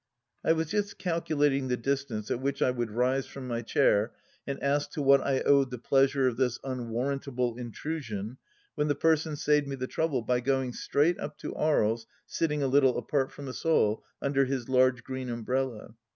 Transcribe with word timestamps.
I 0.43 0.53
was 0.53 0.71
just 0.71 0.97
calculating 0.97 1.67
the 1.67 1.77
distance 1.77 2.31
at 2.31 2.41
which 2.41 2.63
I 2.63 2.71
would 2.71 2.89
rise 2.89 3.27
from 3.27 3.47
my 3.47 3.61
chair 3.61 4.13
and 4.47 4.59
ask 4.63 4.89
to 4.93 5.01
what 5.03 5.21
I 5.21 5.41
owed 5.41 5.69
the 5.69 5.77
pleasure 5.77 6.27
of 6.27 6.37
this 6.37 6.57
—unwarrantable 6.63 7.55
intrusion— 7.55 8.37
^when 8.79 8.87
the 8.87 8.95
person 8.95 9.35
saved 9.35 9.67
me 9.67 9.75
the 9.75 9.85
trouble 9.85 10.23
by 10.23 10.39
going 10.39 10.73
straight 10.73 11.19
up 11.19 11.37
to 11.37 11.55
Aries, 11.55 12.07
sitting 12.25 12.63
a 12.63 12.67
little 12.67 12.97
apart 12.97 13.31
from 13.31 13.47
us 13.47 13.63
all 13.63 14.03
under 14.23 14.45
his 14.45 14.67
large 14.67 15.03
green 15.03 15.29
umbrella. 15.29 15.93